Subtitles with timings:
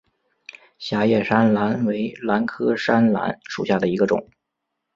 [0.79, 4.27] 狭叶山兰为兰科山兰属下的一个种。